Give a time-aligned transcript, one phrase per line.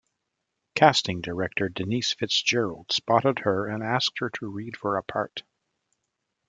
[0.73, 5.43] Casting director Denise Fitzgerald spotted her and asked her to read for a part.